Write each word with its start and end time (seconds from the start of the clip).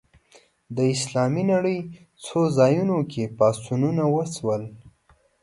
د 0.75 0.77
اسلامي 0.95 1.43
نړۍ 1.53 1.79
څو 2.25 2.39
ځایونو 2.57 2.97
کې 3.11 3.23
پاڅونونه 3.37 4.03
وشول 4.15 4.63